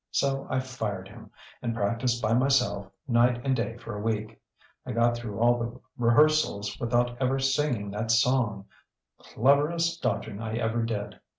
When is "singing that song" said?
7.37-8.65